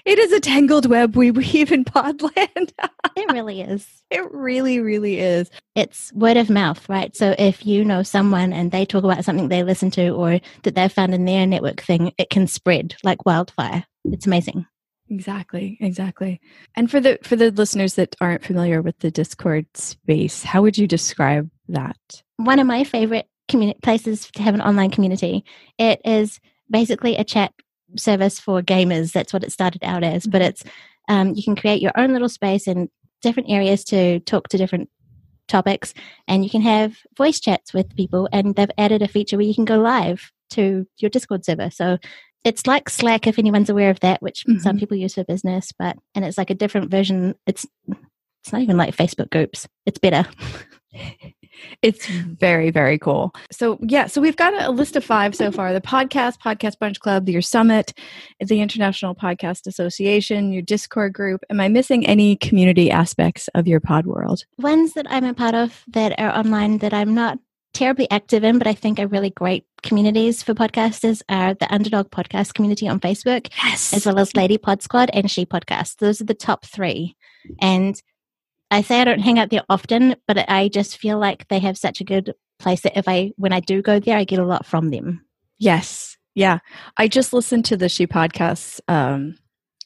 [0.04, 2.72] It is a tangled web we weave in Podland.
[3.16, 4.04] it really is.
[4.10, 5.50] It really, really is.
[5.74, 7.14] It's word of mouth, right?
[7.16, 10.76] So if you know someone and they talk about something they listen to or that
[10.76, 13.84] they've found in their network thing, it can spread like wildfire.
[14.04, 14.66] It's amazing.
[15.10, 16.40] Exactly, exactly.
[16.74, 20.78] And for the for the listeners that aren't familiar with the Discord space, how would
[20.78, 22.22] you describe that?
[22.36, 25.44] One of my favorite communi- places to have an online community.
[25.78, 26.40] It is
[26.70, 27.52] basically a chat
[27.96, 29.12] service for gamers.
[29.12, 30.26] That's what it started out as.
[30.26, 30.64] But it's
[31.08, 32.88] um, you can create your own little space in
[33.20, 34.88] different areas to talk to different
[35.48, 35.92] topics,
[36.26, 38.26] and you can have voice chats with people.
[38.32, 41.70] And they've added a feature where you can go live to your Discord server.
[41.70, 41.98] So
[42.44, 44.58] it's like Slack if anyone's aware of that, which mm-hmm.
[44.60, 47.34] some people use for business, but and it's like a different version.
[47.46, 49.66] It's it's not even like Facebook groups.
[49.86, 50.26] It's better.
[51.82, 55.72] it's very very cool so yeah so we've got a, list of five so far
[55.72, 57.92] the podcast podcast brunch club your summit
[58.40, 63.80] the international podcast association your discord group am i missing any community aspects of your
[63.80, 67.38] pod world ones that i'm a part of that are online that i'm not
[67.74, 72.10] terribly active in but i think are really great communities for podcasters are the underdog
[72.10, 73.92] podcast community on facebook yes.
[73.92, 77.16] as well as lady pod squad and she podcast those are the top three
[77.60, 78.00] and
[78.70, 81.78] I say I don't hang out there often, but I just feel like they have
[81.78, 84.44] such a good place that if I, when I do go there, I get a
[84.44, 85.24] lot from them.
[85.58, 86.16] Yes.
[86.34, 86.58] Yeah.
[86.96, 89.36] I just listened to the She Podcasts um,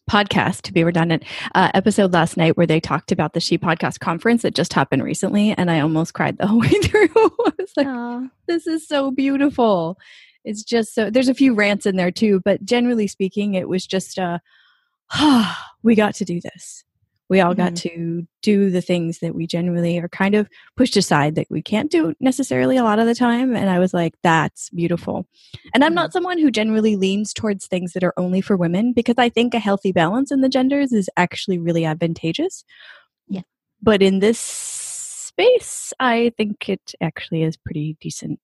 [0.08, 4.00] podcast, to be redundant, uh, episode last night where they talked about the She Podcast
[4.00, 5.52] conference that just happened recently.
[5.52, 7.08] And I almost cried the whole way through.
[7.14, 8.30] I was like, Aww.
[8.46, 9.98] this is so beautiful.
[10.44, 13.86] It's just so, there's a few rants in there too, but generally speaking, it was
[13.86, 14.38] just, uh,
[15.82, 16.84] we got to do this
[17.28, 17.98] we all got mm-hmm.
[17.98, 21.90] to do the things that we generally are kind of pushed aside that we can't
[21.90, 25.26] do necessarily a lot of the time and i was like that's beautiful
[25.74, 26.12] and i'm not mm-hmm.
[26.12, 29.58] someone who generally leans towards things that are only for women because i think a
[29.58, 32.64] healthy balance in the genders is actually really advantageous
[33.28, 33.42] yeah
[33.82, 38.40] but in this space i think it actually is pretty decent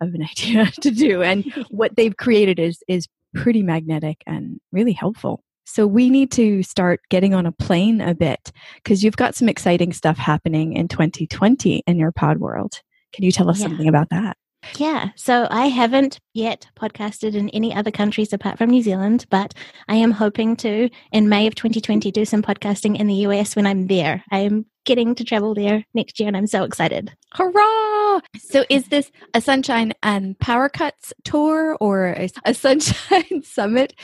[0.00, 4.92] of an idea to do and what they've created is is pretty magnetic and really
[4.92, 9.34] helpful so we need to start getting on a plane a bit because you've got
[9.34, 12.80] some exciting stuff happening in 2020 in your pod world.
[13.12, 13.66] Can you tell us yeah.
[13.66, 14.36] something about that?
[14.76, 19.54] Yeah, so I haven't yet podcasted in any other countries apart from New Zealand, but
[19.88, 23.66] I am hoping to in May of 2020 do some podcasting in the US when
[23.66, 24.24] I'm there.
[24.30, 27.12] I am getting to travel there next year and I'm so excited.
[27.32, 28.20] Hurrah!
[28.38, 33.94] So is this a Sunshine and Power Cuts tour or a, a Sunshine Summit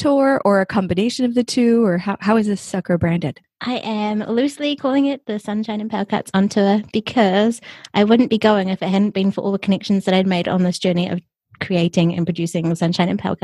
[0.00, 3.38] tour or a combination of the two or how, how is this sucker branded?
[3.60, 7.60] I am loosely calling it the sunshine and power cuts on tour because
[7.92, 10.48] i wouldn't be going if it hadn't been for all the connections that i'd made
[10.48, 11.20] on this journey of
[11.60, 13.36] creating and producing sunshine and power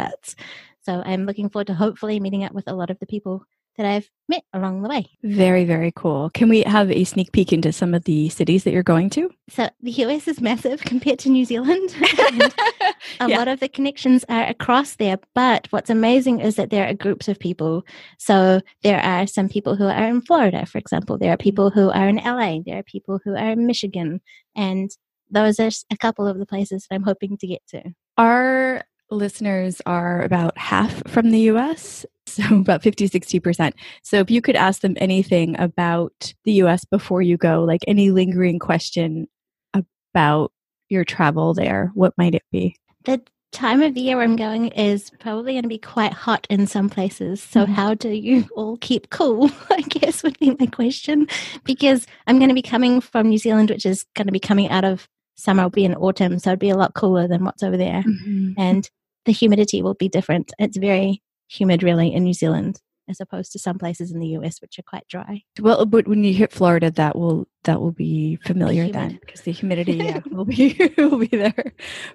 [0.81, 3.45] so i'm looking forward to hopefully meeting up with a lot of the people
[3.77, 5.09] that I've met along the way.
[5.23, 6.31] Very, very cool.
[6.31, 9.31] Can we have a sneak peek into some of the cities that you're going to?
[9.49, 11.95] So the US is massive compared to New Zealand.
[13.21, 13.39] a yeah.
[13.39, 15.19] lot of the connections are across there.
[15.35, 17.85] But what's amazing is that there are groups of people.
[18.19, 21.19] So there are some people who are in Florida, for example.
[21.19, 22.59] There are people who are in LA.
[22.65, 24.21] There are people who are in Michigan.
[24.55, 24.91] And
[25.31, 27.83] those are a couple of the places that I'm hoping to get to.
[28.17, 34.43] Our listeners are about half from the US so about 50 60% so if you
[34.43, 39.27] could ask them anything about the us before you go like any lingering question
[39.75, 40.53] about
[40.89, 42.77] your travel there what might it be?
[43.05, 43.21] The
[43.53, 46.91] time of the year i'm going is probably going to be quite hot in some
[46.91, 47.43] places.
[47.43, 47.73] So mm-hmm.
[47.73, 49.51] how do you all keep cool?
[49.71, 51.29] I guess would be my question.
[51.65, 54.69] Because i'm going to be coming from new zealand which is going to be coming
[54.69, 57.63] out of summer will be in autumn so it'd be a lot cooler than what's
[57.63, 58.03] over there.
[58.03, 58.53] Mm-hmm.
[58.59, 58.91] and
[59.27, 60.53] the humidity will be different.
[60.59, 64.61] It's very humid really in New Zealand as opposed to some places in the US
[64.61, 65.43] which are quite dry.
[65.61, 69.51] Well, but when you hit Florida, that will that will be familiar then because the
[69.53, 71.73] humidity yeah, will be will be there.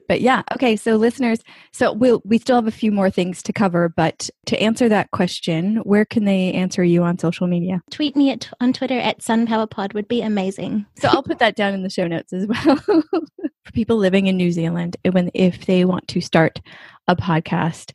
[0.08, 0.76] But yeah, okay.
[0.76, 1.40] So listeners,
[1.72, 5.12] so we'll we still have a few more things to cover, but to answer that
[5.12, 7.82] question, where can they answer you on social media?
[7.92, 10.86] Tweet me at on Twitter at SunPowerPod would be amazing.
[10.98, 12.78] So I'll put that down in the show notes as well
[13.64, 16.62] for people living in New Zealand when if they want to start
[17.08, 17.92] a podcast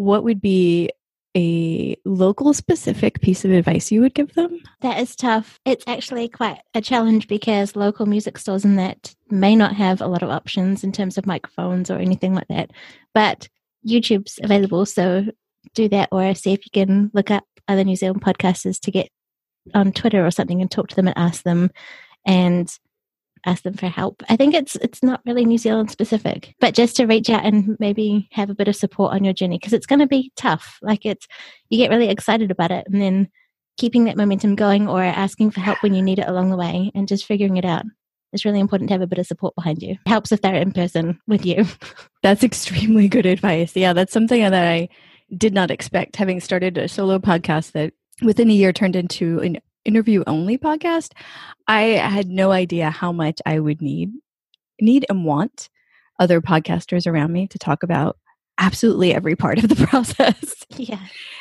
[0.00, 0.88] what would be
[1.36, 4.58] a local specific piece of advice you would give them?
[4.80, 5.60] That is tough.
[5.66, 10.06] It's actually quite a challenge because local music stores and that may not have a
[10.06, 12.70] lot of options in terms of microphones or anything like that.
[13.12, 13.46] But
[13.86, 15.26] YouTube's available, so
[15.74, 19.10] do that or see if you can look up other New Zealand podcasters to get
[19.74, 21.70] on Twitter or something and talk to them and ask them.
[22.24, 22.74] And
[23.46, 24.22] ask them for help.
[24.28, 27.76] I think it's it's not really New Zealand specific, but just to reach out and
[27.80, 30.78] maybe have a bit of support on your journey because it's going to be tough.
[30.82, 31.26] Like it's
[31.68, 33.28] you get really excited about it and then
[33.76, 36.90] keeping that momentum going or asking for help when you need it along the way
[36.94, 37.84] and just figuring it out.
[38.32, 39.92] It's really important to have a bit of support behind you.
[39.92, 41.64] It helps if they're in person with you.
[42.22, 43.74] That's extremely good advice.
[43.74, 44.90] Yeah, that's something that I
[45.34, 49.58] did not expect having started a solo podcast that within a year turned into an
[49.84, 51.12] interview only podcast.
[51.66, 54.12] I had no idea how much I would need
[54.80, 55.68] need and want
[56.18, 58.16] other podcasters around me to talk about
[58.58, 60.54] absolutely every part of the process.
[60.76, 61.00] Yeah.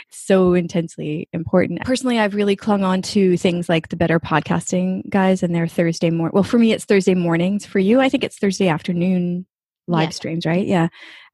[0.10, 1.82] So intensely important.
[1.84, 6.10] Personally, I've really clung on to things like the better podcasting guys and their Thursday
[6.10, 6.32] morning.
[6.34, 7.66] Well, for me, it's Thursday mornings.
[7.66, 9.46] For you, I think it's Thursday afternoon
[9.88, 10.10] live yeah.
[10.10, 10.66] streams, right?
[10.66, 10.88] Yeah.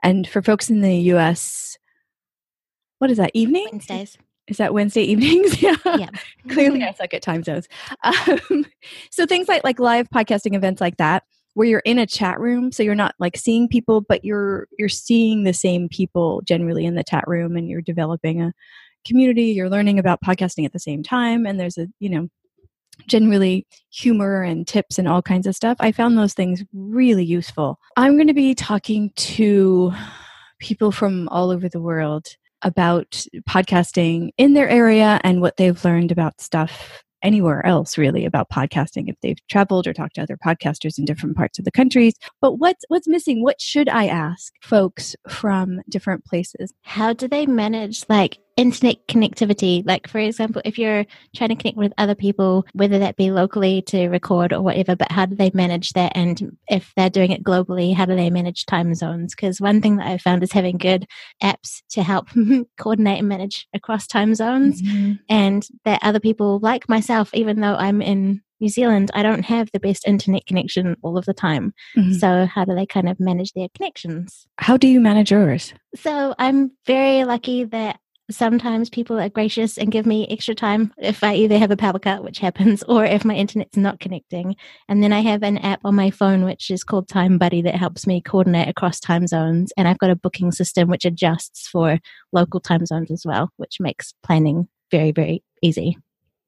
[0.03, 1.77] And for folks in the US,
[2.99, 3.67] what is that, evening?
[3.71, 4.17] Wednesdays.
[4.47, 5.61] Is that Wednesday evenings?
[5.61, 5.75] yeah.
[5.85, 6.09] yeah.
[6.49, 7.67] Clearly, I suck at time zones.
[8.03, 8.65] Um,
[9.11, 11.23] so things like like live podcasting events like that,
[11.55, 14.87] where you're in a chat room so you're not like seeing people but you're you're
[14.87, 18.53] seeing the same people generally in the chat room and you're developing a
[19.07, 22.27] community you're learning about podcasting at the same time and there's a you know
[23.07, 27.79] generally humor and tips and all kinds of stuff i found those things really useful
[27.97, 29.91] i'm going to be talking to
[30.59, 32.27] people from all over the world
[32.65, 38.49] about podcasting in their area and what they've learned about stuff anywhere else really about
[38.49, 42.13] podcasting if they've traveled or talked to other podcasters in different parts of the countries.
[42.41, 43.41] But what's what's missing?
[43.41, 46.73] What should I ask folks from different places?
[46.83, 51.77] How do they manage like internet connectivity like for example if you're trying to connect
[51.77, 55.51] with other people whether that be locally to record or whatever but how do they
[55.53, 59.59] manage that and if they're doing it globally how do they manage time zones because
[59.59, 61.05] one thing that i found is having good
[61.43, 62.29] apps to help
[62.79, 65.13] coordinate and manage across time zones mm-hmm.
[65.27, 69.69] and that other people like myself even though i'm in New Zealand, I don't have
[69.73, 71.73] the best internet connection all of the time.
[71.97, 72.13] Mm-hmm.
[72.13, 74.47] So, how do they kind of manage their connections?
[74.59, 75.73] How do you manage yours?
[75.95, 81.23] So, I'm very lucky that sometimes people are gracious and give me extra time if
[81.23, 84.55] I either have a power cut, which happens, or if my internet's not connecting.
[84.87, 87.75] And then I have an app on my phone which is called Time Buddy that
[87.75, 89.71] helps me coordinate across time zones.
[89.77, 91.99] And I've got a booking system which adjusts for
[92.31, 95.97] local time zones as well, which makes planning very, very easy.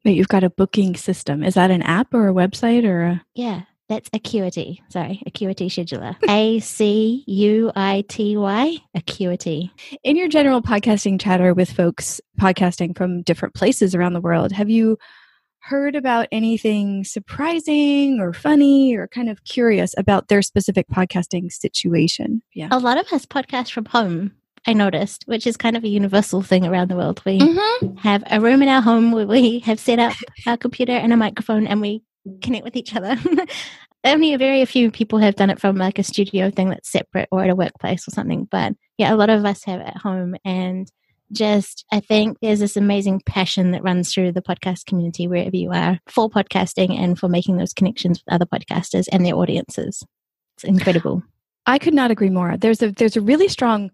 [0.05, 1.43] Wait, you've got a booking system.
[1.43, 3.63] Is that an app or a website or a Yeah.
[3.89, 4.83] That's Acuity.
[4.89, 6.15] Sorry, Acuity Scheduler.
[6.29, 9.71] A C U I T Y, Acuity.
[10.03, 14.69] In your general podcasting chatter with folks podcasting from different places around the world, have
[14.69, 14.97] you
[15.59, 22.41] heard about anything surprising or funny or kind of curious about their specific podcasting situation?
[22.53, 22.67] Yeah.
[22.71, 24.31] A lot of us podcast from home.
[24.65, 27.21] I noticed, which is kind of a universal thing around the world.
[27.25, 27.95] We mm-hmm.
[27.97, 30.13] have a room in our home where we have set up
[30.45, 32.03] our computer and a microphone and we
[32.41, 33.17] connect with each other.
[34.03, 37.27] Only a very few people have done it from like a studio thing that's separate
[37.31, 38.47] or at a workplace or something.
[38.49, 40.89] But yeah, a lot of us have at home and
[41.31, 45.71] just I think there's this amazing passion that runs through the podcast community wherever you
[45.71, 50.03] are for podcasting and for making those connections with other podcasters and their audiences.
[50.55, 51.23] It's incredible.
[51.65, 52.55] I could not agree more.
[52.55, 53.91] There's a there's a really strong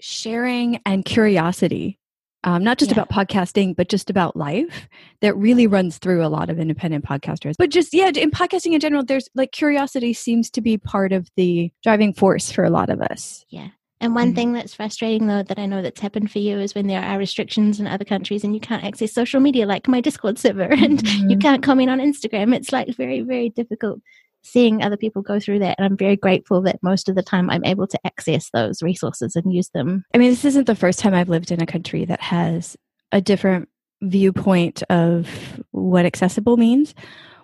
[0.00, 1.98] sharing and curiosity
[2.44, 3.00] um, not just yeah.
[3.00, 4.88] about podcasting, but just about life
[5.20, 7.54] that really runs through a lot of independent podcasters.
[7.58, 11.28] But just, yeah, in podcasting in general, there's like curiosity seems to be part of
[11.36, 13.44] the driving force for a lot of us.
[13.50, 13.68] Yeah.
[14.02, 14.34] And one mm-hmm.
[14.36, 17.18] thing that's frustrating, though, that I know that's happened for you is when there are
[17.18, 21.00] restrictions in other countries and you can't access social media, like my Discord server, and
[21.00, 21.28] mm-hmm.
[21.28, 22.54] you can't comment on Instagram.
[22.54, 24.00] It's like very, very difficult
[24.42, 25.76] seeing other people go through that.
[25.78, 29.36] And I'm very grateful that most of the time I'm able to access those resources
[29.36, 30.04] and use them.
[30.14, 32.76] I mean, this isn't the first time I've lived in a country that has
[33.12, 33.68] a different
[34.02, 35.28] viewpoint of
[35.72, 36.94] what accessible means.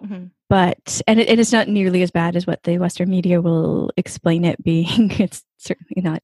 [0.02, 3.40] Mm-hmm but and it, it is not nearly as bad as what the western media
[3.40, 6.22] will explain it being it's certainly not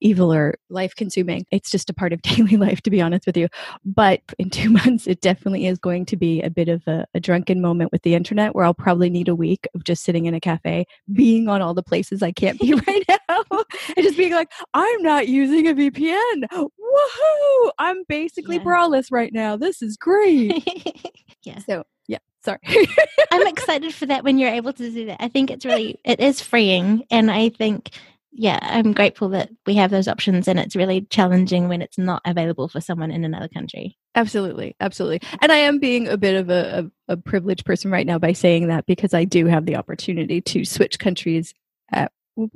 [0.00, 3.36] evil or life consuming it's just a part of daily life to be honest with
[3.36, 3.48] you.
[3.84, 7.20] But in two months it definitely is going to be a bit of a, a
[7.20, 10.34] drunken moment with the internet where i'll probably need a week of just sitting in
[10.34, 13.44] a cafe being on all the places i can't be right now
[13.96, 17.70] and just being like i'm not using a vpn woohoo!
[17.78, 18.62] I'm basically yeah.
[18.62, 19.56] braless right now.
[19.56, 20.66] This is great.
[21.42, 21.58] Yeah.
[21.58, 22.58] So yeah sorry.
[23.30, 25.22] I'm excited for that when you're able to do that.
[25.22, 27.90] I think it's really it is freeing and i think
[28.34, 32.20] yeah i'm grateful that we have those options and it's really challenging when it's not
[32.24, 33.96] available for someone in another country.
[34.16, 35.20] Absolutely absolutely.
[35.40, 38.32] And i am being a bit of a, a, a privileged person right now by
[38.32, 41.54] saying that because i do have the opportunity to switch countries
[41.92, 42.12] at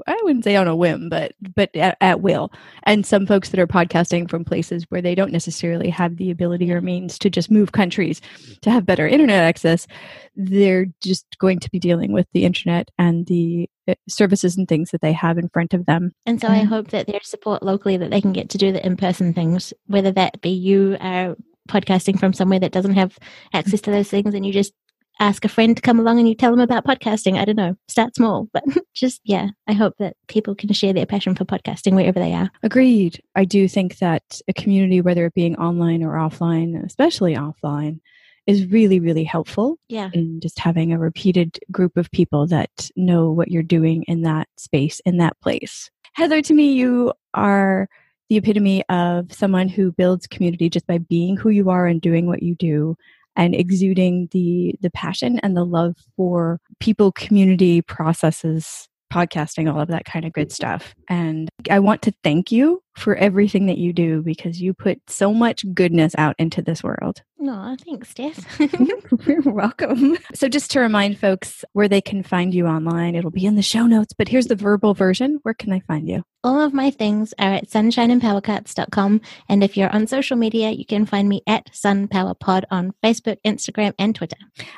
[0.06, 2.50] I wouldn't say on a whim, but but at, at, will.
[2.82, 6.72] And some folks that are podcasting from places where they don't necessarily have the ability
[6.72, 8.20] or means to just move countries
[8.62, 9.86] to have better internet access,
[10.34, 14.90] they're just going to be dealing with the internet and the uh, services and things
[14.90, 16.12] that they have in front of them.
[16.26, 18.84] And so I hope that there's support locally that they can get to do the
[18.84, 21.36] in-person things, whether that be you are
[21.68, 23.18] podcasting from somewhere that doesn't have
[23.52, 24.72] access to those things and you just
[25.20, 27.38] ask a friend to come along and you tell them about podcasting.
[27.38, 27.76] I don't know.
[27.88, 28.64] Start small, but
[28.94, 32.50] just, yeah, I hope that people can share their passion for podcasting wherever they are.
[32.62, 33.20] Agreed.
[33.34, 38.00] I do think that a community, whether it being online or offline, especially offline,
[38.46, 39.78] is really, really helpful.
[39.88, 40.10] Yeah.
[40.14, 44.48] In just having a repeated group of people that know what you're doing in that
[44.56, 45.90] space, in that place.
[46.14, 47.88] Heather, to me, you are
[48.28, 52.26] the epitome of someone who builds community just by being who you are and doing
[52.26, 52.96] what you do
[53.38, 59.88] and exuding the the passion and the love for people community processes podcasting, all of
[59.88, 60.54] that kind of good mm-hmm.
[60.54, 60.94] stuff.
[61.08, 65.32] And I want to thank you for everything that you do because you put so
[65.32, 67.22] much goodness out into this world.
[67.38, 68.60] No, thanks, Steph.
[69.26, 70.18] You're welcome.
[70.34, 73.62] So, just to remind folks where they can find you online, it'll be in the
[73.62, 75.38] show notes, but here's the verbal version.
[75.44, 76.24] Where can I find you?
[76.42, 79.20] All of my things are at sunshineandpowercuts.com.
[79.48, 83.94] And if you're on social media, you can find me at SunPowerPod on Facebook, Instagram,
[83.98, 84.36] and Twitter.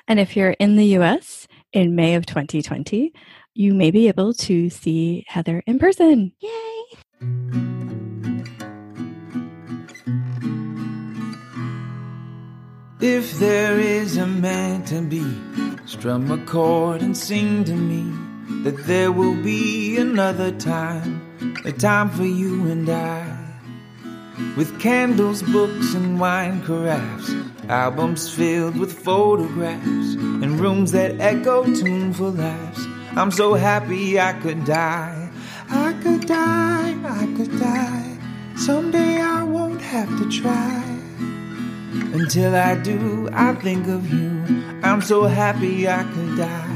[0.09, 3.12] And if you're in the US in May of 2020,
[3.55, 6.32] you may be able to see Heather in person.
[6.40, 6.70] Yay!
[13.01, 15.24] If there is a man to be,
[15.86, 18.12] strum a chord and sing to me
[18.62, 21.22] that there will be another time,
[21.64, 23.38] a time for you and I.
[24.57, 27.34] With candles, books, and wine carafes,
[27.70, 32.86] albums filled with photographs, and rooms that echo tuneful laughs.
[33.16, 35.30] I'm so happy I could die.
[35.68, 38.18] I could die, I could die.
[38.56, 40.82] Someday I won't have to try.
[42.12, 44.62] Until I do, I think of you.
[44.82, 46.70] I'm so happy I could die.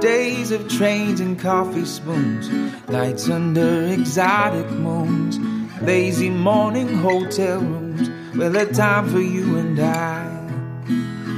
[0.00, 2.48] Days of trains and coffee spoons,
[2.88, 5.38] nights under exotic moons,
[5.82, 8.10] lazy morning hotel rooms.
[8.36, 10.24] Well, a time for you and I.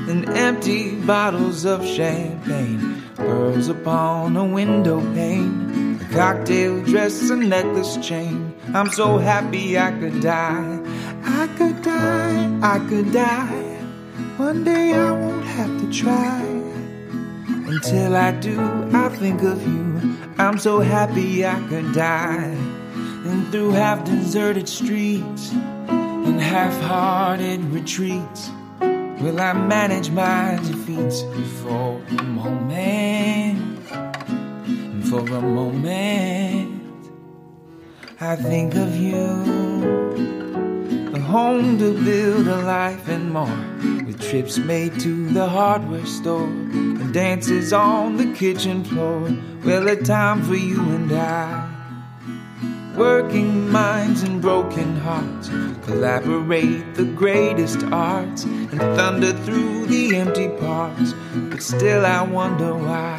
[0.09, 2.84] And empty bottles of champagne,
[3.27, 8.55] pearls upon a window pane, a cocktail dress, a necklace chain.
[8.75, 10.81] I'm so happy I could die.
[11.25, 13.75] I could die, I could die.
[14.37, 16.41] One day I won't have to try.
[17.73, 18.59] Until I do,
[18.93, 20.17] I think of you.
[20.39, 22.55] I'm so happy I could die.
[23.27, 28.51] And through half deserted streets and half hearted retreats,
[29.25, 33.89] will I manage my defeats before a moment?
[33.91, 36.83] And for a moment,
[38.21, 39.25] I think of you
[41.15, 43.59] a home to build a life and more.
[44.05, 49.35] With trips made to the hardware store and dances on the kitchen floor.
[49.65, 51.74] Well, a time for you and I.
[52.97, 55.49] Working minds and broken hearts
[55.85, 61.13] collaborate the greatest arts and thunder through the empty parts.
[61.35, 63.19] But still, I wonder why.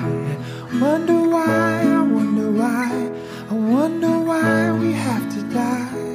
[0.80, 3.12] Wonder why, I wonder why.
[3.50, 6.06] I wonder why we have to die.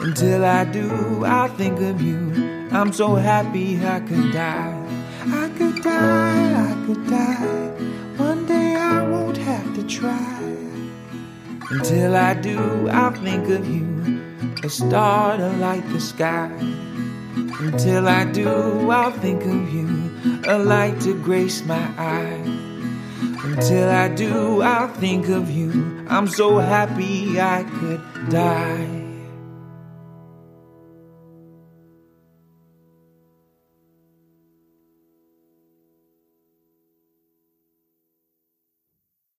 [0.00, 2.68] Until I do, I'll think of you.
[2.72, 4.82] I'm so happy I could die.
[5.26, 7.70] I could die, I could die.
[8.16, 10.65] One day I won't have to try.
[11.68, 14.22] Until I do, I'll think of you.
[14.62, 16.50] A star to light the sky.
[17.58, 20.42] Until I do, I'll think of you.
[20.46, 22.40] A light to grace my eye.
[23.42, 26.06] Until I do, I'll think of you.
[26.08, 29.05] I'm so happy I could die.